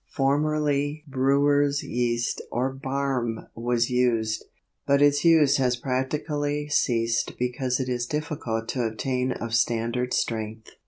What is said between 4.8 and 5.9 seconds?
but its use has